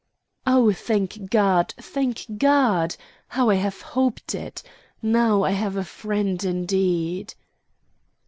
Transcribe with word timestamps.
"Oh, 0.47 0.73
thank 0.73 1.29
God, 1.29 1.75
thank 1.77 2.25
God! 2.39 2.95
How 3.27 3.51
I 3.51 3.55
have 3.61 3.81
hoped 3.81 4.33
it! 4.33 4.63
Now 4.99 5.43
I 5.43 5.51
have 5.51 5.75
a 5.75 5.83
friend 5.83 6.43
indeed." 6.43 7.35